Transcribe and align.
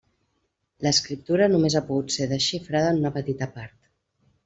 L'escriptura 0.85 1.49
només 1.53 1.77
ha 1.77 1.83
pogut 1.91 2.17
ser 2.17 2.29
desxifrada 2.35 2.91
en 2.97 3.01
una 3.07 3.17
petita 3.21 3.53
part. 3.59 3.83